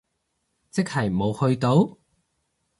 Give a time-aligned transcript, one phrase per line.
[0.71, 1.95] 即係冇去到？